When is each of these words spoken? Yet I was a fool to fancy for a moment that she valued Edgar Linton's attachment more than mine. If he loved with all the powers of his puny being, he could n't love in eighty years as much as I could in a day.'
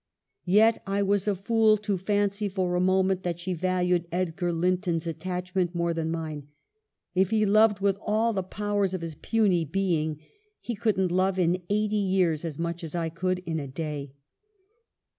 Yet 0.47 0.81
I 0.87 1.03
was 1.03 1.27
a 1.27 1.35
fool 1.35 1.77
to 1.77 1.95
fancy 1.95 2.49
for 2.49 2.73
a 2.73 2.79
moment 2.81 3.21
that 3.21 3.39
she 3.39 3.53
valued 3.53 4.07
Edgar 4.11 4.51
Linton's 4.51 5.05
attachment 5.05 5.75
more 5.75 5.93
than 5.93 6.09
mine. 6.09 6.47
If 7.13 7.29
he 7.29 7.45
loved 7.45 7.81
with 7.81 7.99
all 8.01 8.33
the 8.33 8.41
powers 8.41 8.95
of 8.95 9.01
his 9.01 9.13
puny 9.13 9.63
being, 9.63 10.19
he 10.59 10.73
could 10.73 10.99
n't 10.99 11.11
love 11.11 11.37
in 11.37 11.61
eighty 11.69 11.97
years 11.97 12.43
as 12.43 12.57
much 12.57 12.83
as 12.83 12.95
I 12.95 13.09
could 13.09 13.43
in 13.45 13.59
a 13.59 13.67
day.' 13.67 14.15